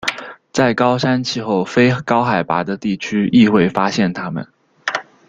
[0.51, 4.47] 在高山气候非高海拔的地区亦会发现它们。